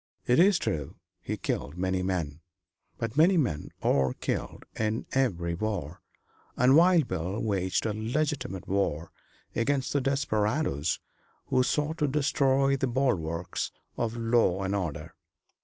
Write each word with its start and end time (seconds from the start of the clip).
It 0.25 0.39
is 0.39 0.57
true 0.57 0.95
he 1.21 1.37
killed 1.37 1.77
many 1.77 2.01
men, 2.01 2.39
but 2.97 3.15
many 3.15 3.37
men 3.37 3.69
are 3.83 4.13
killed 4.15 4.63
in 4.75 5.05
every 5.11 5.53
war, 5.53 6.01
and 6.57 6.75
Wild 6.75 7.07
Bill 7.07 7.39
waged 7.39 7.85
a 7.85 7.93
legitimate 7.93 8.67
war 8.67 9.11
against 9.55 9.93
the 9.93 10.01
desperadoes 10.01 10.99
who 11.49 11.61
sought 11.61 11.99
to 11.99 12.07
destroy 12.07 12.75
the 12.75 12.87
bulwarks 12.87 13.71
of 13.95 14.17
law 14.17 14.63
and 14.63 14.73
order. 14.73 15.13